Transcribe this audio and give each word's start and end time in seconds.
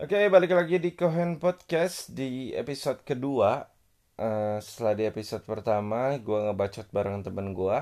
Oke, 0.00 0.32
balik 0.32 0.56
lagi 0.56 0.80
di 0.80 0.96
Kohen 0.96 1.36
Podcast 1.36 2.16
di 2.16 2.56
episode 2.56 3.04
kedua. 3.04 3.68
Eh, 4.16 4.56
setelah 4.64 4.96
di 4.96 5.04
episode 5.04 5.44
pertama, 5.44 6.16
gue 6.16 6.38
ngebacot 6.48 6.88
bareng 6.88 7.20
temen 7.20 7.52
gue 7.52 7.78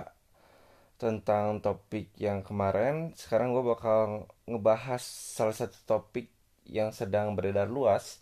tentang 0.99 1.63
topik 1.63 2.11
yang 2.19 2.43
kemarin. 2.43 3.15
Sekarang 3.15 3.55
gue 3.55 3.63
bakal 3.63 4.27
ngebahas 4.51 4.99
salah 4.99 5.55
satu 5.55 5.79
topik 5.87 6.27
yang 6.67 6.91
sedang 6.91 7.39
beredar 7.39 7.71
luas, 7.71 8.19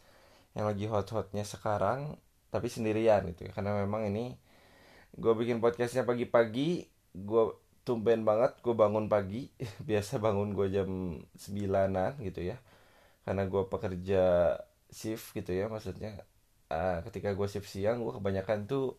yang 0.52 0.68
lagi 0.68 0.84
hot-hotnya 0.92 1.48
sekarang, 1.48 2.20
tapi 2.52 2.68
sendirian 2.68 3.24
gitu 3.32 3.48
ya. 3.48 3.52
Karena 3.56 3.80
memang 3.80 4.12
ini 4.12 4.36
gue 5.16 5.32
bikin 5.32 5.56
podcastnya 5.64 6.04
pagi-pagi, 6.04 6.84
gue 7.16 7.44
tumben 7.88 8.28
banget 8.28 8.60
gue 8.60 8.76
bangun 8.76 9.08
pagi. 9.08 9.48
Biasa 9.88 10.20
bangun 10.20 10.52
gue 10.52 10.68
jam 10.68 10.88
9 11.32 12.20
gitu 12.28 12.42
ya 12.44 12.60
karena 13.26 13.42
gue 13.50 13.62
pekerja 13.66 14.22
shift 14.88 15.34
gitu 15.34 15.50
ya 15.50 15.66
maksudnya 15.66 16.22
uh, 16.70 17.02
ketika 17.10 17.34
gue 17.34 17.46
shift 17.50 17.66
siang 17.66 18.06
gue 18.06 18.14
kebanyakan 18.14 18.70
tuh 18.70 18.94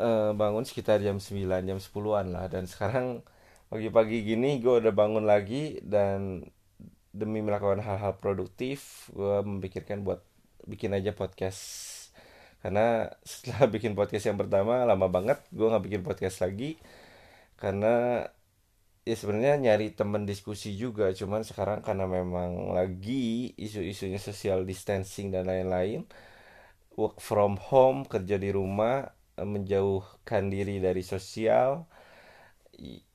uh, 0.00 0.30
bangun 0.36 0.64
sekitar 0.64 1.00
jam 1.02 1.18
9 1.18 1.46
jam 1.66 1.78
10-an 1.80 2.26
lah. 2.32 2.46
Dan 2.52 2.68
sekarang 2.68 3.24
pagi-pagi 3.72 4.22
gini 4.22 4.62
gue 4.62 4.74
udah 4.82 4.92
bangun 4.94 5.26
lagi 5.26 5.82
dan 5.82 6.46
demi 7.16 7.40
melakukan 7.40 7.80
hal-hal 7.80 8.20
produktif 8.20 9.08
gue 9.16 9.40
memikirkan 9.42 10.04
buat 10.04 10.22
bikin 10.68 10.94
aja 10.94 11.12
podcast. 11.16 11.60
Karena 12.60 13.10
setelah 13.24 13.68
bikin 13.74 13.96
podcast 13.98 14.28
yang 14.28 14.38
pertama 14.38 14.84
lama 14.84 15.08
banget 15.08 15.40
gue 15.50 15.66
nggak 15.66 15.84
bikin 15.84 16.02
podcast 16.04 16.44
lagi. 16.44 16.78
Karena 17.56 18.26
ya 19.06 19.14
sebenarnya 19.14 19.54
nyari 19.62 19.94
temen 19.94 20.26
diskusi 20.26 20.74
juga 20.74 21.14
cuman 21.14 21.46
sekarang 21.46 21.80
karena 21.86 22.10
memang 22.10 22.74
lagi 22.74 23.54
isu-isunya 23.54 24.18
social 24.18 24.66
distancing 24.66 25.30
dan 25.30 25.46
lain-lain 25.46 26.02
work 26.98 27.22
from 27.22 27.54
home 27.60 28.02
kerja 28.08 28.36
di 28.40 28.50
rumah 28.50 29.06
menjauhkan 29.38 30.48
diri 30.48 30.80
dari 30.80 31.04
sosial 31.04 31.84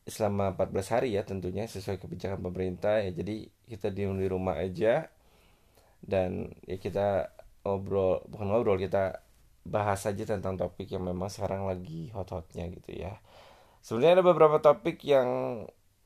selama 0.06 0.54
14 0.58 0.94
hari 0.94 1.10
ya 1.18 1.26
tentunya 1.26 1.66
sesuai 1.66 1.98
kebijakan 2.02 2.42
pemerintah 2.42 3.02
ya. 3.02 3.12
Jadi 3.14 3.50
kita 3.70 3.90
diem 3.94 4.18
di 4.18 4.28
rumah 4.30 4.58
aja 4.62 5.10
dan 6.02 6.50
ya 6.66 6.78
kita 6.82 7.34
ngobrol 7.66 8.26
bukan 8.30 8.48
ngobrol 8.50 8.78
kita 8.82 9.22
bahas 9.62 10.02
aja 10.10 10.26
tentang 10.26 10.58
topik 10.58 10.90
yang 10.90 11.06
memang 11.06 11.30
sekarang 11.30 11.70
lagi 11.70 12.10
hot-hotnya 12.14 12.70
gitu 12.74 12.92
ya. 12.98 13.22
Sebenarnya 13.82 14.22
ada 14.22 14.26
beberapa 14.26 14.58
topik 14.62 15.02
yang 15.06 15.30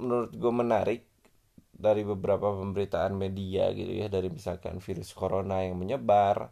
menurut 0.01 0.31
gue 0.35 0.53
menarik 0.53 1.01
dari 1.75 2.07
beberapa 2.07 2.55
pemberitaan 2.55 3.13
media 3.15 3.71
gitu 3.75 3.91
ya. 3.91 4.07
Dari 4.07 4.31
misalkan 4.31 4.79
virus 4.79 5.11
corona 5.11 5.63
yang 5.63 5.75
menyebar 5.79 6.49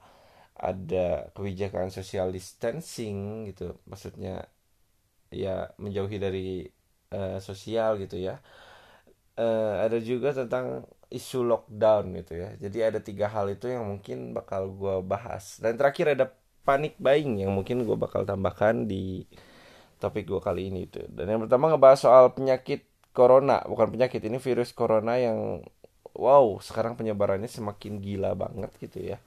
ada 0.54 1.32
kebijakan 1.34 1.90
social 1.90 2.30
distancing 2.30 3.50
gitu. 3.50 3.80
Maksudnya 3.88 4.46
ya 5.34 5.72
menjauhi 5.82 6.18
dari 6.22 6.48
uh, 7.16 7.40
sosial 7.42 7.98
gitu 8.04 8.20
ya. 8.20 8.40
Uh, 9.34 9.82
ada 9.82 9.98
juga 9.98 10.30
tentang 10.30 10.86
isu 11.10 11.46
lockdown 11.46 12.14
gitu 12.22 12.34
ya. 12.38 12.50
Jadi 12.58 12.78
ada 12.86 13.00
tiga 13.02 13.30
hal 13.30 13.50
itu 13.50 13.70
yang 13.70 13.86
mungkin 13.86 14.34
bakal 14.34 14.70
gue 14.74 15.02
bahas. 15.02 15.58
Dan 15.58 15.78
terakhir 15.80 16.14
ada 16.18 16.30
panic 16.64 16.96
buying 17.02 17.44
yang 17.44 17.52
mungkin 17.52 17.84
gue 17.84 17.98
bakal 17.98 18.24
tambahkan 18.24 18.88
di 18.88 19.26
topik 19.98 20.28
gue 20.28 20.42
kali 20.42 20.70
ini 20.70 20.86
itu. 20.86 21.02
Dan 21.10 21.32
yang 21.32 21.42
pertama 21.48 21.72
ngebahas 21.74 22.00
soal 22.02 22.24
penyakit 22.36 22.93
corona 23.14 23.62
bukan 23.64 23.94
penyakit 23.94 24.20
ini 24.26 24.42
virus 24.42 24.74
corona 24.74 25.16
yang 25.22 25.62
wow 26.18 26.58
sekarang 26.60 26.98
penyebarannya 26.98 27.48
semakin 27.48 28.02
gila 28.02 28.34
banget 28.34 28.72
gitu 28.82 29.14
ya. 29.14 29.18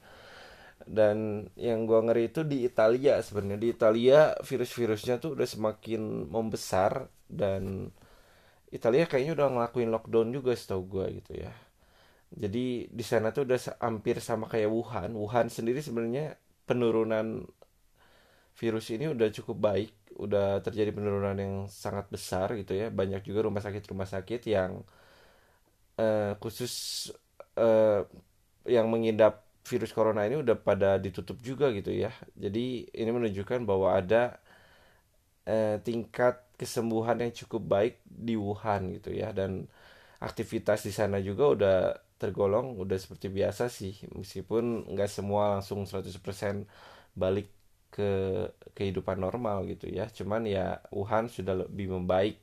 Dan 0.87 1.49
yang 1.59 1.89
gua 1.89 2.05
ngeri 2.07 2.31
itu 2.31 2.47
di 2.47 2.63
Italia 2.67 3.19
sebenarnya. 3.19 3.59
Di 3.59 3.69
Italia 3.75 4.19
virus-virusnya 4.39 5.19
tuh 5.19 5.35
udah 5.35 5.49
semakin 5.49 6.31
membesar 6.31 7.11
dan 7.27 7.91
Italia 8.71 9.07
kayaknya 9.11 9.35
udah 9.39 9.49
ngelakuin 9.51 9.91
lockdown 9.91 10.29
juga 10.31 10.53
setahu 10.55 10.83
gua 10.87 11.07
gitu 11.11 11.33
ya. 11.43 11.51
Jadi 12.31 12.91
di 12.91 13.05
sana 13.07 13.31
tuh 13.31 13.47
udah 13.47 13.59
hampir 13.83 14.19
sama 14.23 14.51
kayak 14.51 14.71
Wuhan. 14.71 15.15
Wuhan 15.15 15.47
sendiri 15.51 15.83
sebenarnya 15.83 16.39
penurunan 16.67 17.47
virus 18.57 18.91
ini 18.91 19.11
udah 19.11 19.29
cukup 19.31 19.57
baik 19.59 19.93
udah 20.17 20.65
terjadi 20.65 20.91
penurunan 20.97 21.37
yang 21.37 21.55
sangat 21.69 22.09
besar 22.11 22.57
gitu 22.61 22.73
ya. 22.77 22.89
Banyak 22.93 23.23
juga 23.29 23.47
rumah 23.47 23.63
sakit 23.65 23.83
rumah 23.93 24.09
sakit 24.09 24.41
yang 24.49 24.83
uh, 26.01 26.33
khusus 26.41 26.73
uh, 27.59 28.05
yang 28.67 28.87
mengidap 28.91 29.47
virus 29.67 29.91
corona 29.91 30.23
ini 30.23 30.39
udah 30.39 30.55
pada 30.59 30.99
ditutup 31.01 31.39
juga 31.43 31.71
gitu 31.75 31.91
ya. 31.91 32.13
Jadi 32.39 32.87
ini 32.95 33.11
menunjukkan 33.11 33.67
bahwa 33.67 33.99
ada 33.99 34.39
uh, 35.49 35.77
tingkat 35.83 36.43
kesembuhan 36.57 37.19
yang 37.21 37.33
cukup 37.35 37.63
baik 37.67 37.95
di 38.07 38.35
Wuhan 38.39 38.95
gitu 38.97 39.11
ya. 39.15 39.35
Dan 39.35 39.67
aktivitas 40.23 40.87
di 40.87 40.93
sana 40.95 41.21
juga 41.21 41.45
udah 41.55 41.77
tergolong 42.17 42.79
udah 42.81 42.97
seperti 42.97 43.29
biasa 43.29 43.69
sih. 43.69 43.99
Meskipun 44.15 44.87
nggak 44.95 45.11
semua 45.11 45.59
langsung 45.59 45.85
100% 45.85 46.65
balik 47.17 47.49
ke 47.97 48.11
kehidupan 48.77 49.17
normal 49.17 49.65
gitu 49.73 49.89
ya. 49.89 50.05
Cuman 50.13 50.45
ya 50.45 50.85
Wuhan 50.93 51.33
sudah 51.33 51.65
lebih 51.65 51.89
membaik 51.97 52.37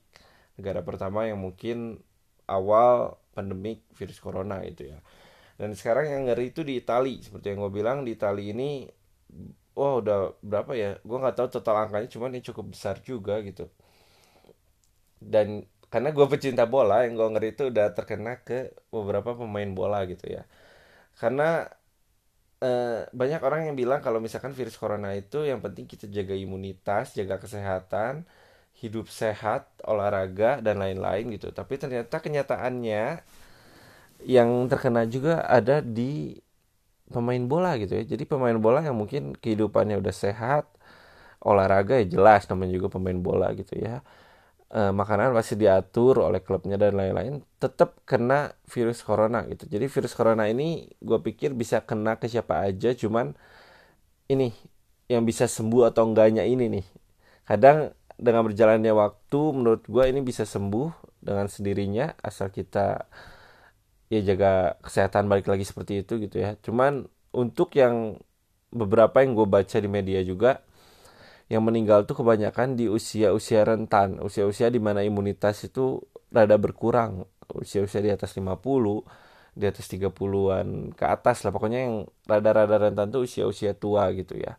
negara 0.57 0.81
pertama 0.81 1.29
yang 1.29 1.39
mungkin 1.41 2.01
awal 2.49 3.21
pandemik 3.37 3.85
virus 3.97 4.17
corona 4.17 4.65
itu 4.65 4.89
ya. 4.93 4.99
Dan 5.61 5.77
sekarang 5.77 6.09
yang 6.09 6.21
ngeri 6.29 6.49
itu 6.53 6.61
di 6.65 6.81
Itali. 6.81 7.21
Seperti 7.21 7.53
yang 7.53 7.59
gue 7.65 7.73
bilang 7.73 7.97
di 8.05 8.17
Itali 8.17 8.49
ini 8.53 8.89
wah 9.77 10.01
udah 10.01 10.17
berapa 10.41 10.71
ya? 10.73 10.89
Gue 11.05 11.17
nggak 11.21 11.35
tahu 11.37 11.47
total 11.61 11.75
angkanya 11.89 12.09
cuman 12.09 12.33
ini 12.33 12.41
cukup 12.45 12.73
besar 12.73 12.95
juga 13.05 13.37
gitu. 13.45 13.69
Dan 15.21 15.65
karena 15.93 16.09
gue 16.09 16.25
pecinta 16.25 16.65
bola 16.65 17.05
yang 17.05 17.13
gue 17.19 17.27
ngeri 17.37 17.49
itu 17.53 17.63
udah 17.71 17.93
terkena 17.97 18.41
ke 18.41 18.73
beberapa 18.89 19.37
pemain 19.37 19.69
bola 19.79 19.99
gitu 20.09 20.25
ya. 20.35 20.43
Karena 21.19 21.69
Eh, 22.63 22.99
banyak 23.11 23.41
orang 23.47 23.61
yang 23.67 23.75
bilang 23.81 23.99
kalau 24.05 24.19
misalkan 24.23 24.55
virus 24.55 24.79
corona 24.79 25.11
itu 25.21 25.43
yang 25.43 25.59
penting 25.65 25.83
kita 25.83 26.05
jaga 26.07 26.31
imunitas, 26.45 27.11
jaga 27.17 27.35
kesehatan, 27.43 28.23
hidup 28.79 29.05
sehat, 29.11 29.67
olahraga 29.83 30.63
dan 30.65 30.79
lain-lain 30.83 31.25
gitu. 31.35 31.51
Tapi 31.51 31.75
ternyata 31.81 32.15
kenyataannya 32.23 33.03
yang 34.23 34.49
terkena 34.71 35.03
juga 35.03 35.43
ada 35.43 35.83
di 35.83 36.39
pemain 37.11 37.43
bola 37.45 37.75
gitu 37.81 37.93
ya. 37.99 38.03
Jadi 38.05 38.23
pemain 38.27 38.55
bola 38.57 38.81
yang 38.85 38.97
mungkin 38.97 39.35
kehidupannya 39.37 39.99
udah 40.01 40.15
sehat, 40.15 40.65
olahraga 41.43 41.99
ya 42.01 42.07
jelas 42.19 42.47
namanya 42.51 42.73
juga 42.79 42.89
pemain 42.99 43.19
bola 43.19 43.51
gitu 43.57 43.75
ya 43.77 44.01
uh, 44.73 44.91
makanan 44.91 45.31
pasti 45.37 45.55
diatur 45.55 46.19
oleh 46.25 46.41
klubnya 46.41 46.75
dan 46.75 46.97
lain-lain 46.97 47.45
tetap 47.61 48.01
kena 48.03 48.57
virus 48.65 49.05
corona 49.05 49.45
gitu. 49.47 49.69
Jadi 49.69 49.85
virus 49.87 50.13
corona 50.17 50.49
ini 50.49 50.89
gue 50.99 51.19
pikir 51.21 51.53
bisa 51.53 51.85
kena 51.85 52.17
ke 52.17 52.25
siapa 52.27 52.65
aja 52.65 52.91
cuman 52.97 53.37
ini 54.27 54.51
yang 55.07 55.23
bisa 55.23 55.45
sembuh 55.45 55.93
atau 55.93 56.09
enggaknya 56.09 56.43
ini 56.43 56.81
nih. 56.81 56.85
Kadang 57.45 57.93
dengan 58.17 58.45
berjalannya 58.49 58.93
waktu 58.93 59.41
menurut 59.53 59.83
gue 59.85 60.03
ini 60.09 60.21
bisa 60.25 60.43
sembuh 60.47 61.21
dengan 61.23 61.47
sendirinya 61.47 62.17
asal 62.19 62.49
kita 62.51 63.07
ya 64.11 64.19
jaga 64.21 64.77
kesehatan 64.83 65.25
balik 65.31 65.47
lagi 65.49 65.63
seperti 65.63 66.03
itu 66.03 66.17
gitu 66.23 66.41
ya. 66.41 66.57
Cuman 66.59 67.05
untuk 67.33 67.73
yang 67.77 68.17
beberapa 68.73 69.21
yang 69.21 69.37
gue 69.37 69.47
baca 69.47 69.77
di 69.77 69.89
media 69.89 70.21
juga 70.25 70.65
yang 71.53 71.61
meninggal 71.61 72.09
tuh 72.09 72.17
kebanyakan 72.25 72.73
di 72.73 72.89
usia-usia 72.89 73.61
rentan, 73.61 74.17
usia-usia 74.25 74.73
di 74.73 74.81
mana 74.81 75.05
imunitas 75.05 75.61
itu 75.69 76.01
rada 76.33 76.57
berkurang, 76.57 77.29
usia-usia 77.53 78.01
di 78.01 78.09
atas 78.09 78.33
50, 78.33 79.05
di 79.53 79.69
atas 79.69 79.85
30-an 79.85 80.97
ke 80.97 81.05
atas 81.05 81.45
lah. 81.45 81.53
Pokoknya 81.53 81.85
yang 81.85 82.09
rada-rada 82.25 82.89
rentan 82.89 83.13
tuh 83.13 83.29
usia-usia 83.29 83.77
tua 83.77 84.09
gitu 84.17 84.33
ya. 84.33 84.57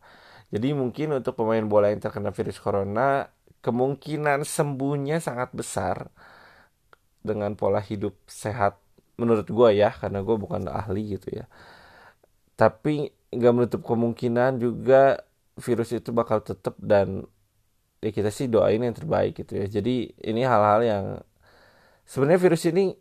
Jadi 0.54 0.70
mungkin 0.70 1.19
untuk 1.19 1.34
pemain 1.34 1.66
bola 1.66 1.90
yang 1.90 1.98
terkena 1.98 2.30
virus 2.30 2.62
corona 2.62 3.26
kemungkinan 3.58 4.46
sembuhnya 4.46 5.19
sangat 5.19 5.50
besar 5.50 6.14
dengan 7.26 7.58
pola 7.58 7.82
hidup 7.82 8.14
sehat 8.30 8.78
menurut 9.19 9.50
gue 9.50 9.69
ya 9.74 9.90
karena 9.90 10.22
gue 10.22 10.36
bukan 10.38 10.70
ahli 10.70 11.19
gitu 11.19 11.42
ya. 11.42 11.50
Tapi 12.54 13.10
nggak 13.34 13.52
menutup 13.56 13.82
kemungkinan 13.82 14.62
juga 14.62 15.19
virus 15.58 15.94
itu 15.94 16.10
bakal 16.10 16.42
tetap 16.42 16.74
dan 16.82 17.22
ya 18.02 18.10
kita 18.10 18.28
sih 18.28 18.50
doain 18.50 18.82
yang 18.82 18.94
terbaik 18.96 19.38
gitu 19.38 19.56
ya. 19.56 19.66
Jadi 19.70 20.12
ini 20.26 20.42
hal-hal 20.44 20.80
yang 20.84 21.04
sebenarnya 22.04 22.40
virus 22.42 22.64
ini 22.68 22.92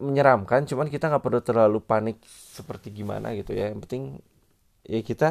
menyeramkan 0.00 0.64
cuman 0.64 0.88
kita 0.88 1.12
nggak 1.12 1.22
perlu 1.22 1.40
terlalu 1.44 1.78
panik 1.84 2.18
seperti 2.26 2.90
gimana 2.90 3.36
gitu 3.36 3.52
ya. 3.54 3.70
Yang 3.70 3.80
penting 3.86 4.02
ya 4.88 5.00
kita 5.04 5.28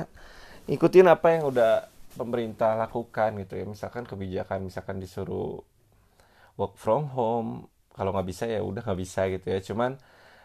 ikutin 0.69 1.10
apa 1.10 1.27
yang 1.36 1.50
udah 1.50 1.89
pemerintah 2.16 2.77
lakukan 2.77 3.42
gitu 3.44 3.54
ya. 3.60 3.65
Misalkan 3.65 4.06
kebijakan 4.06 4.69
misalkan 4.69 5.01
disuruh 5.01 5.60
work 6.56 6.75
from 6.77 7.10
home 7.12 7.68
kalau 7.95 8.13
nggak 8.15 8.27
bisa 8.30 8.45
ya 8.48 8.62
udah 8.62 8.86
nggak 8.86 9.00
bisa 9.00 9.27
gitu 9.27 9.48
ya. 9.51 9.60
Cuman 9.60 9.98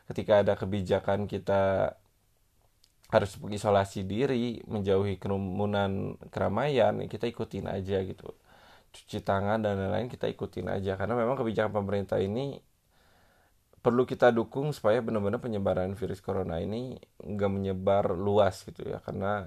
ketika 0.09 0.43
ada 0.43 0.55
kebijakan 0.57 1.29
kita 1.29 1.95
harus 3.13 3.37
mengisolasi 3.39 4.03
diri 4.09 4.65
menjauhi 4.65 5.21
kerumunan 5.21 6.17
keramaian 6.33 6.99
kita 7.07 7.29
ikutin 7.29 7.69
aja 7.69 8.01
gitu. 8.03 8.33
Cuci 8.95 9.21
tangan 9.27 9.61
dan 9.61 9.77
lain-lain 9.79 10.09
kita 10.09 10.31
ikutin 10.31 10.71
aja. 10.71 10.95
Karena 10.97 11.19
memang 11.19 11.37
kebijakan 11.39 11.75
pemerintah 11.75 12.19
ini 12.23 12.59
perlu 13.85 14.09
kita 14.09 14.33
dukung 14.33 14.73
supaya 14.73 15.05
benar-benar 15.05 15.45
penyebaran 15.45 15.93
virus 15.93 16.25
corona 16.25 16.57
ini 16.57 16.97
nggak 17.21 17.51
menyebar 17.53 18.17
luas 18.17 18.65
gitu 18.65 18.87
ya. 18.89 18.99
Karena 19.05 19.45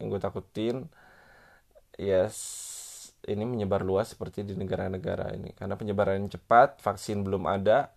yang 0.00 0.10
gue 0.10 0.20
takutin 0.22 0.88
ya 1.94 2.26
yes, 2.26 2.36
ini 3.28 3.44
menyebar 3.46 3.86
luas 3.86 4.16
seperti 4.16 4.42
di 4.42 4.56
negara-negara 4.56 5.30
ini. 5.36 5.52
Karena 5.54 5.76
penyebaran 5.78 6.26
cepat 6.26 6.80
vaksin 6.80 7.22
belum 7.22 7.46
ada 7.46 7.92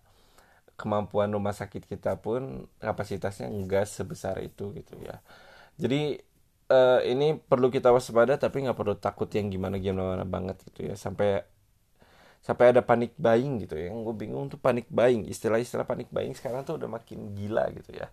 kemampuan 0.78 1.34
rumah 1.34 1.52
sakit 1.58 1.90
kita 1.90 2.22
pun 2.22 2.70
kapasitasnya 2.80 3.50
enggak 3.50 3.90
sebesar 3.90 4.40
itu 4.46 4.72
gitu 4.78 4.96
ya. 5.02 5.20
Jadi 5.82 6.22
uh, 6.70 7.02
ini 7.04 7.38
perlu 7.38 7.68
kita 7.74 7.90
waspada 7.92 8.38
tapi 8.38 8.64
nggak 8.66 8.78
perlu 8.78 8.96
takut 8.98 9.28
yang 9.34 9.50
gimana 9.50 9.82
gimana 9.82 10.24
banget 10.24 10.62
gitu 10.72 10.94
ya. 10.94 10.96
Sampai 10.96 11.44
sampai 12.46 12.72
ada 12.72 12.82
panik 12.86 13.18
buying 13.18 13.66
gitu 13.66 13.76
ya. 13.76 13.90
Gue 13.92 14.16
bingung 14.16 14.48
tuh 14.54 14.62
panik 14.62 14.88
buying. 14.88 15.26
Istilah-istilah 15.28 15.86
panik 15.90 16.08
buying 16.14 16.38
sekarang 16.38 16.64
tuh 16.64 16.78
udah 16.80 16.90
makin 16.90 17.34
gila 17.34 17.68
gitu 17.74 17.98
ya. 17.98 18.08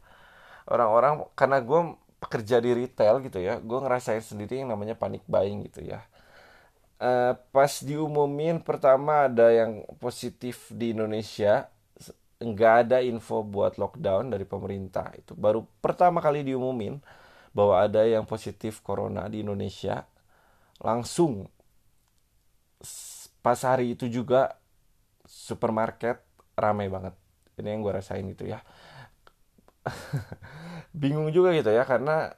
Orang-orang 0.65 1.29
karena 1.37 1.61
gue 1.61 1.81
pekerja 2.25 2.57
di 2.65 2.73
retail 2.73 3.21
gitu 3.21 3.37
ya 3.37 3.61
gue 3.61 3.79
ngerasain 3.85 4.25
sendiri 4.25 4.65
yang 4.65 4.73
namanya 4.73 4.97
panik 4.97 5.21
buying 5.29 5.61
gitu 5.69 5.85
ya. 5.85 6.01
Uh, 6.97 7.37
pas 7.53 7.69
diumumin 7.85 8.63
pertama 8.63 9.29
ada 9.29 9.51
yang 9.53 9.85
positif 10.01 10.73
di 10.73 10.97
Indonesia 10.97 11.69
nggak 12.44 12.75
ada 12.87 12.99
info 13.00 13.41
buat 13.55 13.81
lockdown 13.81 14.25
dari 14.35 14.44
pemerintah. 14.44 15.06
Itu 15.17 15.32
baru 15.35 15.64
pertama 15.85 16.19
kali 16.25 16.44
diumumin 16.46 17.00
bahwa 17.56 17.75
ada 17.87 18.02
yang 18.05 18.25
positif 18.29 18.81
corona 18.87 19.26
di 19.32 19.43
Indonesia. 19.44 20.05
Langsung 20.82 21.49
pas 23.44 23.61
hari 23.61 23.93
itu 23.94 24.08
juga 24.08 24.56
supermarket 25.26 26.20
ramai 26.56 26.88
banget. 26.88 27.14
Ini 27.61 27.69
yang 27.76 27.81
gue 27.85 27.94
rasain 27.94 28.26
gitu 28.32 28.44
ya. 28.49 28.61
Bingung 31.00 31.29
juga 31.35 31.52
gitu 31.56 31.70
ya 31.73 31.85
karena 31.85 32.32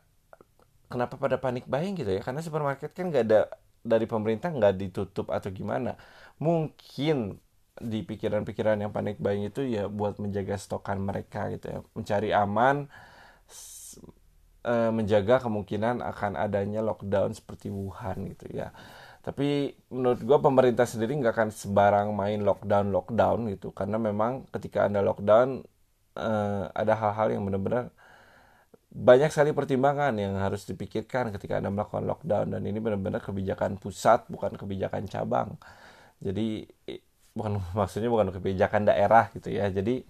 kenapa 0.91 1.15
pada 1.19 1.37
panik 1.41 1.65
buying 1.67 1.95
gitu 1.99 2.11
ya? 2.11 2.21
Karena 2.23 2.41
supermarket 2.45 2.91
kan 2.97 3.11
nggak 3.11 3.25
ada 3.27 3.41
dari 3.87 4.07
pemerintah 4.09 4.51
nggak 4.51 4.75
ditutup 4.83 5.31
atau 5.31 5.51
gimana? 5.55 5.95
Mungkin 6.43 7.39
di 7.81 8.01
pikiran-pikiran 8.05 8.81
yang 8.81 8.93
panik 8.93 9.21
buying 9.21 9.49
itu 9.49 9.65
ya 9.65 9.89
buat 9.89 10.17
menjaga 10.17 10.57
stokan 10.57 10.99
mereka 11.01 11.53
gitu 11.53 11.67
ya 11.69 11.79
mencari 11.93 12.31
aman 12.33 12.89
Eh, 14.67 14.91
menjaga 14.91 15.39
kemungkinan 15.47 16.03
akan 16.03 16.35
adanya 16.35 16.83
lockdown 16.83 17.31
seperti 17.31 17.71
Wuhan 17.71 18.27
gitu 18.35 18.51
ya. 18.51 18.75
Tapi 19.23 19.71
menurut 19.95 20.19
gue 20.27 20.39
pemerintah 20.43 20.83
sendiri 20.91 21.15
nggak 21.23 21.35
akan 21.39 21.51
sebarang 21.55 22.11
main 22.11 22.43
lockdown 22.43 22.91
lockdown 22.91 23.47
gitu 23.55 23.71
karena 23.71 23.95
memang 24.03 24.43
ketika 24.51 24.91
anda 24.91 25.07
lockdown 25.07 25.63
uh, 26.19 26.67
ada 26.75 26.95
hal-hal 26.99 27.29
yang 27.39 27.47
benar-benar 27.47 27.95
banyak 28.91 29.31
sekali 29.31 29.55
pertimbangan 29.55 30.11
yang 30.19 30.35
harus 30.41 30.67
dipikirkan 30.67 31.31
ketika 31.35 31.63
anda 31.63 31.71
melakukan 31.71 32.03
lockdown 32.03 32.47
dan 32.51 32.63
ini 32.67 32.79
benar-benar 32.83 33.23
kebijakan 33.23 33.79
pusat 33.79 34.27
bukan 34.27 34.59
kebijakan 34.59 35.07
cabang. 35.07 35.55
Jadi 36.19 36.67
bukan 37.37 37.61
maksudnya 37.79 38.09
bukan 38.11 38.29
kebijakan 38.35 38.89
daerah 38.89 39.31
gitu 39.37 39.49
ya. 39.53 39.69
Jadi 39.69 40.03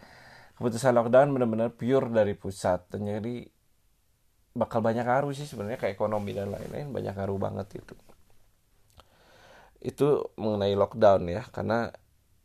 keputusan 0.57 0.95
lockdown 0.97 1.29
benar-benar 1.35 1.71
pure 1.75 2.09
dari 2.09 2.33
pusat. 2.39 2.87
Dan 2.93 3.11
jadi 3.11 3.45
bakal 4.57 4.81
banyak 4.81 5.05
ngaruh 5.05 5.33
sih 5.37 5.45
sebenarnya 5.45 5.77
ke 5.83 5.89
ekonomi 5.93 6.33
dan 6.33 6.49
lain-lain. 6.55 6.89
Banyak 6.95 7.15
ngaruh 7.19 7.39
banget 7.41 7.69
itu 7.83 7.95
itu 9.85 10.07
mengenai 10.41 10.75
lockdown 10.79 11.23
ya. 11.29 11.43
Karena 11.55 11.91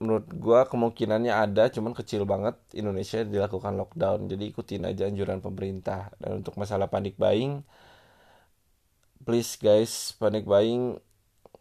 menurut 0.02 0.28
gue 0.34 0.60
kemungkinannya 0.66 1.34
ada 1.34 1.70
cuman 1.70 1.94
kecil 1.94 2.26
banget 2.26 2.58
Indonesia 2.76 3.22
dilakukan 3.24 3.74
lockdown. 3.78 4.28
Jadi 4.28 4.44
ikutin 4.52 4.84
aja 4.90 5.08
anjuran 5.08 5.40
pemerintah. 5.40 6.12
Dan 6.20 6.42
untuk 6.44 6.58
masalah 6.60 6.90
panik 6.92 7.16
buying 7.22 7.64
please 9.22 9.54
guys 9.62 10.18
panik 10.18 10.46
buying 10.50 10.98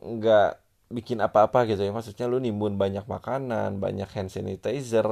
nggak 0.00 0.59
bikin 0.96 1.18
apa-apa 1.26 1.58
gitu 1.70 1.82
ya. 1.86 1.92
Maksudnya 1.96 2.26
lu 2.32 2.38
nimbun 2.44 2.74
banyak 2.82 3.04
makanan 3.14 3.70
banyak 3.84 4.08
hand 4.14 4.30
sanitizer. 4.34 5.06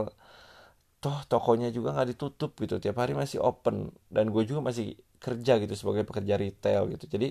Toh 1.03 1.19
tokonya 1.31 1.69
juga 1.77 1.95
nggak 1.95 2.09
ditutup 2.15 2.51
gitu. 2.63 2.75
Tiap 2.83 2.97
hari 3.03 3.15
masih 3.15 3.39
open. 3.43 3.95
Dan 4.11 4.35
gue 4.35 4.43
juga 4.51 4.61
masih 4.69 4.99
kerja 5.23 5.53
gitu 5.63 5.75
sebagai 5.79 6.03
pekerja 6.09 6.35
retail 6.39 6.83
gitu. 6.95 7.07
Jadi 7.15 7.29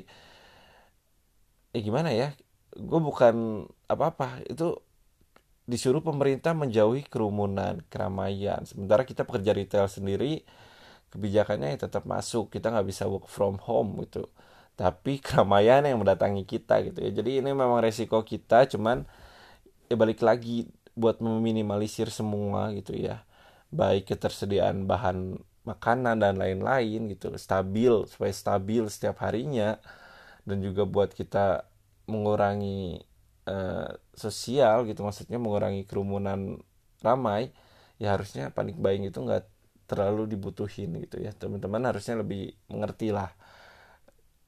eh 1.75 1.81
gimana 1.83 2.09
ya? 2.15 2.27
Gue 2.75 2.99
bukan 3.03 3.65
apa-apa. 3.93 4.43
Itu 4.51 4.65
disuruh 5.67 6.03
pemerintah 6.09 6.53
menjauhi 6.55 7.03
kerumunan 7.11 7.83
keramaian. 7.91 8.63
Sementara 8.69 9.03
kita 9.03 9.23
pekerja 9.27 9.51
retail 9.55 9.87
sendiri 9.91 10.43
kebijakannya 11.13 11.67
ya 11.75 11.79
tetap 11.89 12.03
masuk. 12.07 12.45
Kita 12.53 12.67
nggak 12.73 12.87
bisa 12.91 13.03
work 13.11 13.27
from 13.31 13.55
home 13.67 13.91
gitu 14.07 14.29
tapi 14.77 15.17
keramaian 15.25 15.83
yang 15.83 15.99
mendatangi 15.99 16.45
kita 16.45 16.85
gitu 16.85 17.01
ya. 17.01 17.11
Jadi 17.11 17.41
ini 17.43 17.51
memang 17.51 17.81
resiko 17.81 18.21
kita 18.23 18.69
cuman 18.69 19.03
ya 19.89 19.95
balik 19.97 20.21
lagi 20.21 20.69
buat 20.93 21.19
meminimalisir 21.19 22.13
semua 22.13 22.71
gitu 22.77 22.93
ya. 22.93 23.25
Baik 23.73 24.15
ketersediaan 24.15 24.87
bahan 24.87 25.41
makanan 25.67 26.23
dan 26.23 26.39
lain-lain 26.39 27.11
gitu 27.11 27.35
stabil 27.35 27.91
supaya 28.07 28.31
stabil 28.31 28.85
setiap 28.87 29.19
harinya. 29.25 29.81
Dan 30.47 30.63
juga 30.63 30.87
buat 30.87 31.11
kita 31.11 31.67
mengurangi 32.07 33.03
uh, 33.49 33.91
sosial 34.15 34.87
gitu. 34.87 35.03
Maksudnya 35.03 35.41
mengurangi 35.41 35.83
kerumunan 35.83 36.61
ramai 37.03 37.51
ya 37.97 38.13
harusnya 38.13 38.53
panik 38.53 38.77
buying 38.77 39.09
itu 39.09 39.17
nggak 39.19 39.43
terlalu 39.89 40.29
dibutuhin 40.37 40.95
gitu 41.03 41.19
ya. 41.19 41.35
Teman-teman 41.35 41.83
harusnya 41.83 42.21
lebih 42.23 42.55
mengerti 42.71 43.11
lah 43.11 43.33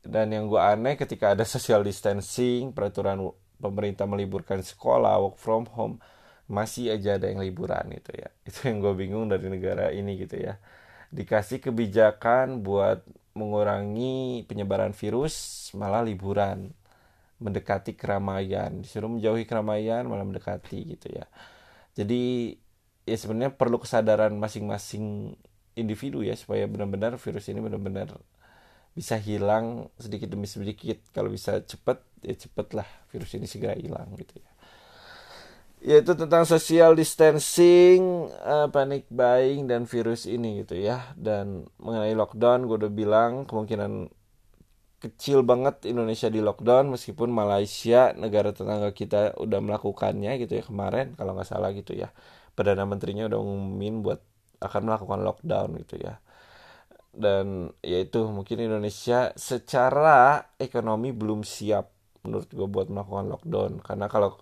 dan 0.04 0.32
yang 0.32 0.48
gue 0.48 0.60
aneh 0.60 0.96
ketika 0.96 1.36
ada 1.36 1.44
social 1.44 1.84
distancing 1.84 2.72
peraturan 2.72 3.36
pemerintah 3.60 4.08
meliburkan 4.08 4.64
sekolah 4.64 5.20
work 5.20 5.38
from 5.38 5.68
home 5.76 5.96
masih 6.50 6.96
aja 6.96 7.20
ada 7.20 7.30
yang 7.30 7.44
liburan 7.44 7.94
gitu 7.94 8.16
ya. 8.16 8.30
Itu 8.48 8.72
yang 8.72 8.82
gue 8.82 8.94
bingung 8.98 9.30
dari 9.30 9.46
negara 9.52 9.94
ini 9.94 10.18
gitu 10.18 10.40
ya. 10.40 10.58
Dikasih 11.14 11.62
kebijakan 11.62 12.66
buat 12.66 13.06
mengurangi 13.38 14.44
penyebaran 14.50 14.96
virus 14.98 15.70
malah 15.78 16.02
liburan. 16.02 16.74
Mendekati 17.40 17.96
keramaian. 17.96 18.84
Disuruh 18.84 19.08
menjauhi 19.08 19.48
keramaian 19.48 20.04
malah 20.10 20.28
mendekati 20.28 20.98
gitu 20.98 21.08
ya. 21.14 21.24
Jadi 21.96 22.56
ya 23.08 23.18
sebenarnya 23.18 23.56
perlu 23.56 23.80
kesadaran 23.80 24.34
masing-masing 24.36 25.38
individu 25.78 26.22
ya 26.26 26.36
supaya 26.36 26.68
benar-benar 26.68 27.16
virus 27.16 27.48
ini 27.48 27.64
benar-benar 27.64 28.20
bisa 28.94 29.16
hilang 29.16 29.88
sedikit 29.96 30.32
demi 30.32 30.50
sedikit 30.50 31.00
kalau 31.16 31.32
bisa 31.32 31.62
cepet 31.64 32.02
ya 32.26 32.36
cepet 32.36 32.68
lah 32.76 32.88
virus 33.14 33.32
ini 33.38 33.48
segera 33.48 33.78
hilang 33.78 34.12
gitu 34.20 34.44
ya 34.44 34.50
yaitu 35.80 36.12
tentang 36.12 36.44
social 36.44 36.92
distancing, 36.92 38.28
uh, 38.44 38.68
panic 38.68 39.08
buying 39.08 39.64
dan 39.64 39.88
virus 39.88 40.28
ini 40.28 40.64
gitu 40.64 40.76
ya. 40.76 41.16
Dan 41.16 41.72
mengenai 41.80 42.12
lockdown 42.20 42.68
gue 42.68 42.78
udah 42.84 42.92
bilang 42.92 43.48
kemungkinan 43.48 44.12
kecil 45.00 45.48
banget 45.48 45.88
Indonesia 45.88 46.28
di 46.28 46.44
lockdown 46.44 46.92
meskipun 46.92 47.32
Malaysia 47.32 48.12
negara 48.20 48.52
tetangga 48.52 48.92
kita 48.92 49.40
udah 49.40 49.64
melakukannya 49.64 50.36
gitu 50.44 50.60
ya 50.60 50.64
kemarin 50.68 51.16
kalau 51.16 51.32
nggak 51.40 51.48
salah 51.48 51.72
gitu 51.72 51.96
ya. 51.96 52.12
Perdana 52.60 52.84
menterinya 52.84 53.32
udah 53.32 53.40
ngumumin 53.40 54.04
buat 54.04 54.20
akan 54.60 54.82
melakukan 54.84 55.24
lockdown 55.24 55.80
gitu 55.80 55.96
ya. 56.04 56.20
Dan 57.10 57.74
yaitu 57.82 58.22
mungkin 58.30 58.62
Indonesia 58.62 59.34
secara 59.34 60.50
ekonomi 60.62 61.10
belum 61.10 61.42
siap 61.42 61.90
menurut 62.22 62.50
gue 62.52 62.68
buat 62.70 62.88
melakukan 62.88 63.26
lockdown. 63.28 63.72
Karena 63.82 64.06
kalau 64.06 64.38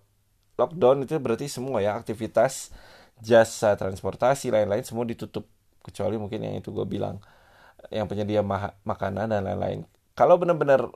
lockdown 0.59 1.07
itu 1.07 1.15
berarti 1.17 1.47
semua 1.47 1.79
ya 1.79 1.95
aktivitas 1.95 2.75
jasa 3.17 3.74
transportasi 3.79 4.51
lain-lain 4.51 4.83
semua 4.83 5.07
ditutup. 5.07 5.47
Kecuali 5.81 6.19
mungkin 6.19 6.43
yang 6.43 6.59
itu 6.59 6.75
gue 6.75 6.83
bilang 6.83 7.24
yang 7.88 8.09
penyedia 8.12 8.43
ma 8.43 8.75
makanan 8.83 9.31
dan 9.31 9.47
lain-lain. 9.47 9.88
Kalau 10.17 10.36
benar-benar 10.36 10.91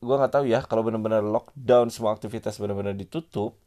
gue 0.00 0.16
nggak 0.16 0.32
tahu 0.32 0.44
ya 0.48 0.64
kalau 0.64 0.80
benar-benar 0.80 1.20
lockdown 1.20 1.92
semua 1.92 2.16
aktivitas 2.16 2.56
benar-benar 2.56 2.96
ditutup 2.96 3.60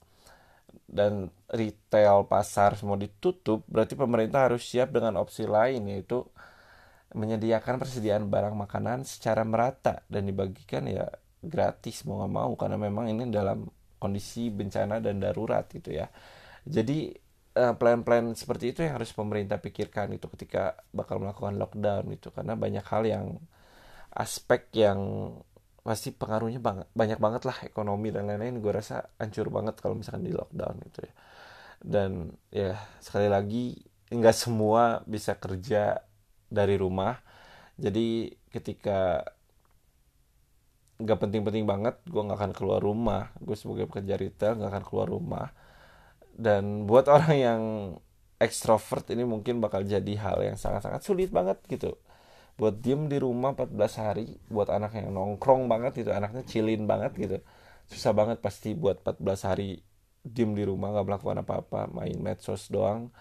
dan 0.89 1.29
retail 1.53 2.25
pasar 2.25 2.73
semua 2.73 2.97
ditutup 2.97 3.61
berarti 3.69 3.93
pemerintah 3.93 4.49
harus 4.49 4.65
siap 4.65 4.89
dengan 4.89 5.21
opsi 5.21 5.45
lain 5.45 5.85
yaitu 5.85 6.25
menyediakan 7.13 7.77
persediaan 7.77 8.27
barang 8.29 8.57
makanan 8.57 9.05
secara 9.05 9.45
merata 9.45 10.01
dan 10.09 10.25
dibagikan 10.25 10.89
ya 10.89 11.05
gratis 11.43 12.07
mau 12.07 12.23
nggak 12.23 12.33
mau 12.33 12.51
karena 12.55 12.77
memang 12.79 13.11
ini 13.11 13.29
dalam 13.29 13.67
kondisi 13.99 14.51
bencana 14.51 14.99
dan 14.99 15.19
darurat 15.21 15.67
gitu 15.71 15.93
ya. 15.95 16.07
Jadi 16.63 17.11
uh, 17.59 17.73
plan-plan 17.75 18.33
seperti 18.33 18.73
itu 18.75 18.79
yang 18.83 18.99
harus 18.99 19.11
pemerintah 19.15 19.59
pikirkan 19.59 20.15
itu 20.15 20.27
ketika 20.33 20.75
bakal 20.91 21.21
melakukan 21.21 21.55
lockdown 21.59 22.11
itu 22.11 22.31
karena 22.33 22.55
banyak 22.57 22.85
hal 22.87 23.03
yang 23.05 23.25
aspek 24.13 24.69
yang 24.75 24.99
pasti 25.83 26.15
pengaruhnya 26.15 26.63
banget 26.63 26.87
banyak 26.95 27.19
banget 27.19 27.43
lah 27.43 27.57
ekonomi 27.67 28.07
dan 28.07 28.23
lain-lain 28.23 28.63
gue 28.63 28.71
rasa 28.71 29.03
hancur 29.19 29.51
banget 29.51 29.75
kalau 29.83 29.99
misalkan 29.99 30.23
di 30.23 30.31
lockdown 30.31 30.75
gitu 30.91 30.99
ya. 31.03 31.13
Dan 31.83 32.31
ya 32.47 32.79
sekali 33.03 33.27
lagi 33.27 33.75
nggak 34.07 34.35
semua 34.35 35.03
bisa 35.03 35.35
kerja 35.35 35.99
dari 36.53 36.77
rumah. 36.77 37.17
Jadi 37.81 38.29
ketika 38.53 39.25
nggak 41.01 41.19
penting-penting 41.19 41.65
banget 41.65 41.97
gue 42.05 42.21
nggak 42.21 42.39
akan 42.39 42.53
keluar 42.53 42.79
rumah. 42.79 43.33
Gue 43.41 43.57
sebagai 43.57 43.89
pekerja 43.89 44.15
retail 44.15 44.61
nggak 44.61 44.71
akan 44.71 44.85
keluar 44.85 45.07
rumah. 45.09 45.47
Dan 46.33 46.85
buat 46.85 47.09
orang 47.15 47.35
yang 47.35 47.61
ekstrovert 48.37 49.07
ini 49.09 49.23
mungkin 49.25 49.57
bakal 49.63 49.81
jadi 49.87 50.13
hal 50.19 50.37
yang 50.45 50.57
sangat-sangat 50.59 51.01
sulit 51.01 51.29
banget 51.33 51.57
gitu. 51.65 51.97
Buat 52.53 52.85
diem 52.85 53.09
di 53.09 53.17
rumah 53.17 53.57
14 53.57 54.03
hari 54.05 54.37
buat 54.53 54.69
anak 54.69 54.93
yang 54.93 55.09
nongkrong 55.09 55.65
banget 55.65 56.05
gitu 56.05 56.13
anaknya 56.13 56.45
chillin 56.45 56.85
banget 56.85 57.17
gitu 57.17 57.37
susah 57.89 58.13
banget 58.15 58.37
pasti 58.39 58.77
buat 58.77 59.03
14 59.03 59.49
hari 59.49 59.83
diem 60.23 60.55
di 60.55 60.63
rumah 60.63 60.95
nggak 60.95 61.05
melakukan 61.07 61.37
apa-apa 61.43 61.81
main 61.91 62.15
medsos 62.15 62.71
doang 62.71 63.11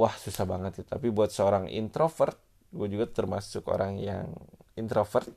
wah 0.00 0.14
susah 0.16 0.48
banget 0.48 0.80
itu. 0.80 0.88
Tapi 0.88 1.12
buat 1.12 1.28
seorang 1.28 1.68
introvert 1.68 2.40
gue 2.70 2.88
juga 2.88 3.06
termasuk 3.10 3.68
orang 3.68 4.00
yang 4.00 4.32
introvert. 4.78 5.28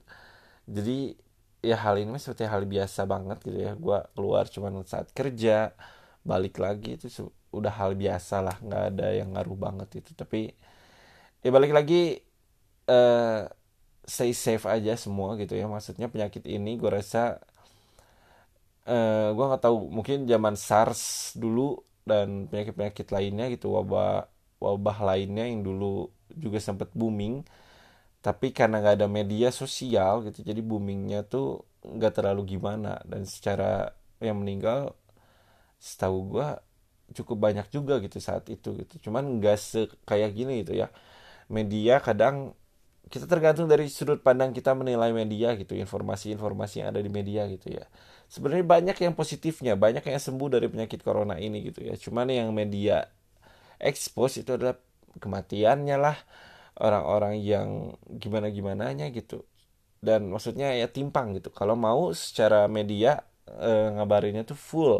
Jadi 0.69 1.17
ya 1.59 1.75
hal 1.83 1.99
ini 1.99 2.15
seperti 2.21 2.47
hal 2.47 2.63
biasa 2.63 3.01
banget 3.03 3.37
gitu 3.43 3.59
ya. 3.59 3.73
Gue 3.75 3.99
keluar 4.15 4.47
cuman 4.47 4.87
saat 4.87 5.11
kerja 5.11 5.75
balik 6.23 6.55
lagi 6.63 6.95
itu 6.95 7.11
udah 7.51 7.73
hal 7.75 7.99
biasa 7.99 8.35
lah. 8.39 8.55
Nggak 8.63 8.83
ada 8.95 9.07
yang 9.11 9.29
ngaruh 9.35 9.57
banget 9.59 9.89
itu. 9.99 10.11
Tapi 10.15 10.53
ya 11.43 11.49
balik 11.51 11.75
lagi 11.75 12.23
uh, 12.87 13.43
stay 14.07 14.31
safe 14.31 14.63
aja 14.69 14.95
semua 14.95 15.35
gitu 15.41 15.57
ya. 15.59 15.67
Maksudnya 15.67 16.07
penyakit 16.07 16.47
ini 16.47 16.79
gue 16.79 16.91
rasa 16.91 17.41
uh, 18.87 18.93
eh, 18.93 19.29
gue 19.35 19.45
nggak 19.49 19.63
tahu. 19.65 19.77
Mungkin 19.89 20.29
zaman 20.29 20.55
SARS 20.55 21.33
dulu 21.35 21.81
dan 22.05 22.47
penyakit 22.47 22.73
penyakit 22.77 23.07
lainnya 23.09 23.49
gitu. 23.51 23.73
Wabah 23.73 24.32
wabah 24.63 24.97
lainnya 25.13 25.43
yang 25.51 25.61
dulu 25.67 26.07
juga 26.31 26.57
sempat 26.63 26.89
booming 26.95 27.43
tapi 28.23 28.55
karena 28.55 28.79
nggak 28.79 28.95
ada 29.03 29.07
media 29.11 29.51
sosial 29.51 30.23
gitu 30.23 30.47
jadi 30.47 30.63
boomingnya 30.63 31.27
tuh 31.27 31.67
nggak 31.83 32.13
terlalu 32.23 32.57
gimana. 32.57 32.99
Dan 33.03 33.27
secara 33.27 33.91
yang 34.23 34.39
meninggal 34.39 34.95
setahu 35.83 36.39
gue 36.39 36.47
cukup 37.13 37.37
banyak 37.51 37.67
juga 37.69 37.99
gitu 37.99 38.17
saat 38.23 38.47
itu 38.47 38.79
gitu. 38.79 39.09
Cuman 39.09 39.43
nggak 39.43 39.59
kayak 40.07 40.31
gini 40.33 40.63
gitu 40.63 40.73
ya. 40.79 40.87
Media 41.51 41.99
kadang 41.99 42.55
kita 43.11 43.27
tergantung 43.29 43.67
dari 43.69 43.91
sudut 43.91 44.23
pandang 44.23 44.55
kita 44.55 44.73
menilai 44.73 45.11
media 45.13 45.53
gitu 45.59 45.77
informasi-informasi 45.77 46.81
yang 46.81 46.89
ada 46.95 47.01
di 47.03 47.11
media 47.11 47.45
gitu 47.51 47.75
ya. 47.75 47.85
Sebenarnya 48.31 48.65
banyak 48.65 48.97
yang 49.03 49.13
positifnya 49.13 49.75
banyak 49.77 50.01
yang 50.07 50.17
sembuh 50.17 50.49
dari 50.57 50.67
penyakit 50.71 51.03
corona 51.03 51.37
ini 51.37 51.69
gitu 51.69 51.83
ya. 51.83 51.93
Cuman 51.99 52.31
yang 52.31 52.49
media 52.55 53.05
expose 53.83 54.41
itu 54.47 54.55
adalah 54.55 54.79
kematiannya 55.19 55.97
lah 55.99 56.17
orang-orang 56.79 57.37
yang 57.43 57.93
gimana 58.17 58.49
gimananya 58.49 59.11
gitu. 59.13 59.45
Dan 60.03 60.31
maksudnya 60.31 60.73
ya 60.73 60.89
timpang 60.89 61.37
gitu. 61.37 61.53
Kalau 61.53 61.77
mau 61.77 62.11
secara 62.11 62.65
media 62.67 63.23
e, 63.47 63.71
ngabarinnya 63.99 64.43
tuh 64.47 64.57
full. 64.57 64.95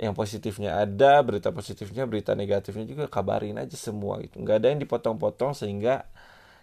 Yang 0.00 0.14
positifnya 0.16 0.80
ada 0.80 1.20
berita 1.20 1.52
positifnya 1.52 2.08
berita 2.08 2.32
negatifnya 2.32 2.88
juga 2.88 3.04
kabarin 3.06 3.60
aja 3.60 3.76
semua 3.76 4.20
gitu. 4.24 4.40
Nggak 4.40 4.56
ada 4.64 4.66
yang 4.72 4.80
dipotong-potong 4.80 5.52
sehingga 5.52 6.08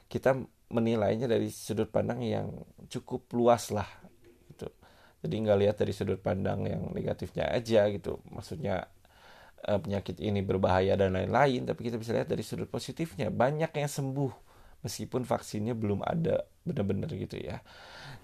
kita 0.09 0.37
menilainya 0.67 1.29
dari 1.29 1.47
sudut 1.47 1.87
pandang 1.87 2.23
yang 2.23 2.49
cukup 2.91 3.29
luas 3.33 3.69
lah 3.71 3.87
gitu. 4.51 4.67
Jadi 5.23 5.33
nggak 5.33 5.57
lihat 5.63 5.75
dari 5.79 5.93
sudut 5.93 6.19
pandang 6.19 6.65
yang 6.65 6.81
negatifnya 6.93 7.49
aja 7.49 7.87
gitu. 7.93 8.19
Maksudnya 8.33 8.89
uh, 9.65 9.79
penyakit 9.81 10.21
ini 10.21 10.45
berbahaya 10.45 10.93
dan 10.93 11.17
lain-lain 11.17 11.65
tapi 11.65 11.89
kita 11.89 11.97
bisa 11.97 12.13
lihat 12.13 12.29
dari 12.29 12.45
sudut 12.45 12.69
positifnya. 12.69 13.33
Banyak 13.33 13.73
yang 13.73 13.89
sembuh 13.89 14.33
meskipun 14.85 15.25
vaksinnya 15.25 15.73
belum 15.73 16.05
ada 16.05 16.45
benar-benar 16.61 17.09
gitu 17.17 17.41
ya. 17.41 17.63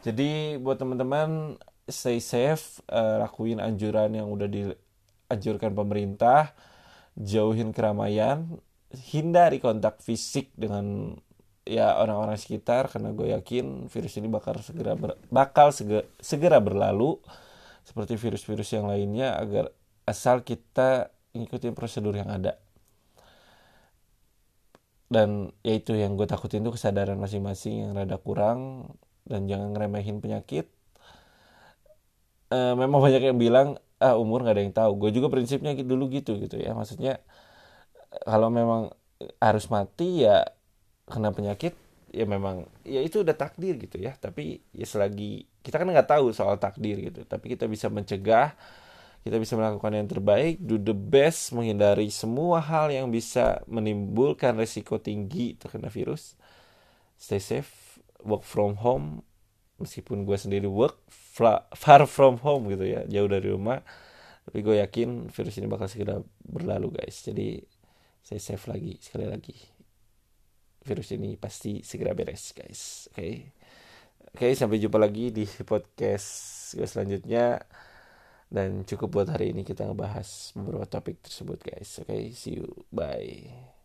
Jadi 0.06 0.62
buat 0.62 0.78
teman-teman 0.78 1.58
stay 1.90 2.22
safe 2.22 2.80
uh, 2.92 3.24
lakuin 3.24 3.60
anjuran 3.60 4.14
yang 4.14 4.28
udah 4.30 4.48
dianjurkan 4.48 5.74
pemerintah 5.74 6.54
jauhin 7.18 7.76
keramaian 7.76 8.58
hindari 8.94 9.58
kontak 9.58 10.00
fisik 10.00 10.54
dengan 10.54 11.18
ya 11.64 11.96
orang-orang 11.98 12.36
sekitar 12.36 12.92
karena 12.92 13.16
gue 13.16 13.32
yakin 13.32 13.88
virus 13.88 14.20
ini 14.20 14.28
bakal 14.28 14.60
segera 14.60 14.94
ber, 15.00 15.16
bakal 15.32 15.72
segera, 15.72 16.04
segera 16.20 16.60
berlalu 16.60 17.18
seperti 17.88 18.20
virus-virus 18.20 18.70
yang 18.76 18.88
lainnya 18.88 19.40
agar 19.40 19.72
asal 20.04 20.44
kita 20.44 21.12
ngikutin 21.34 21.74
prosedur 21.74 22.14
yang 22.14 22.30
ada. 22.30 22.62
Dan 25.10 25.54
yaitu 25.62 25.94
yang 25.94 26.18
gue 26.18 26.26
takutin 26.26 26.66
tuh 26.66 26.74
kesadaran 26.74 27.18
masing-masing 27.22 27.86
yang 27.86 27.92
rada 27.94 28.18
kurang 28.18 28.90
dan 29.30 29.46
jangan 29.46 29.74
ngeremehin 29.74 30.22
penyakit. 30.22 30.66
E, 32.50 32.58
memang 32.74 32.98
banyak 33.02 33.22
yang 33.22 33.38
bilang 33.38 33.78
ah 34.02 34.18
umur 34.18 34.42
nggak 34.42 34.56
ada 34.58 34.64
yang 34.64 34.74
tahu. 34.74 34.92
Gue 34.98 35.10
juga 35.14 35.30
prinsipnya 35.30 35.78
dulu 35.78 36.10
gitu 36.10 36.38
gitu 36.42 36.58
ya. 36.58 36.74
Maksudnya 36.74 37.22
kalau 38.26 38.50
memang 38.50 38.94
harus 39.42 39.70
mati 39.70 40.26
ya 40.26 40.46
kena 41.10 41.30
penyakit 41.34 41.78
ya 42.14 42.26
memang 42.30 42.70
ya 42.86 43.02
itu 43.02 43.22
udah 43.22 43.38
takdir 43.38 43.78
gitu 43.78 44.02
ya. 44.02 44.18
Tapi 44.18 44.66
ya 44.74 44.86
selagi 44.86 45.46
kita 45.62 45.78
kan 45.78 45.88
nggak 45.90 46.10
tahu 46.10 46.34
soal 46.34 46.58
takdir 46.58 46.98
gitu. 46.98 47.22
Tapi 47.26 47.54
kita 47.54 47.70
bisa 47.70 47.90
mencegah 47.94 48.58
kita 49.24 49.40
bisa 49.40 49.56
melakukan 49.56 49.96
yang 49.96 50.08
terbaik 50.12 50.60
do 50.60 50.76
the 50.76 50.92
best 50.92 51.56
menghindari 51.56 52.12
semua 52.12 52.60
hal 52.60 52.92
yang 52.92 53.08
bisa 53.08 53.64
menimbulkan 53.72 54.60
resiko 54.60 55.00
tinggi 55.00 55.56
terkena 55.56 55.88
virus. 55.88 56.36
Stay 57.16 57.40
safe 57.40 58.04
work 58.20 58.44
from 58.44 58.76
home. 58.84 59.24
Meskipun 59.80 60.28
gue 60.28 60.36
sendiri 60.36 60.68
work 60.68 61.00
far 61.72 62.04
from 62.04 62.40
home 62.44 62.68
gitu 62.76 62.84
ya 62.84 63.08
jauh 63.08 63.32
dari 63.32 63.48
rumah. 63.48 63.80
Tapi 64.44 64.60
gue 64.60 64.84
yakin 64.84 65.32
virus 65.32 65.56
ini 65.56 65.72
bakal 65.72 65.88
segera 65.88 66.20
berlalu 66.44 67.00
guys. 67.00 67.24
Jadi 67.24 67.64
stay 68.20 68.44
safe 68.44 68.68
lagi 68.68 69.00
sekali 69.00 69.24
lagi. 69.24 69.56
Virus 70.84 71.16
ini 71.16 71.40
pasti 71.40 71.80
segera 71.80 72.12
beres 72.12 72.52
guys. 72.52 73.08
Oke? 73.08 73.16
Okay? 73.16 73.36
oke 74.34 74.50
okay, 74.50 74.58
sampai 74.58 74.82
jumpa 74.82 74.98
lagi 74.98 75.30
di 75.30 75.46
podcast 75.62 76.74
gue 76.74 76.90
selanjutnya 76.90 77.62
dan 78.54 78.86
cukup 78.86 79.10
buat 79.10 79.28
hari 79.34 79.50
ini 79.50 79.66
kita 79.66 79.90
ngebahas 79.90 80.54
beberapa 80.54 80.86
topik 80.86 81.26
tersebut 81.26 81.60
guys. 81.66 81.98
Oke 82.06 82.14
okay, 82.14 82.24
see 82.38 82.62
you. 82.62 82.70
Bye 82.94 83.83